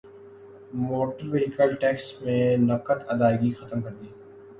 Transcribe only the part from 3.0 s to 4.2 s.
ادائیگی ختم کردی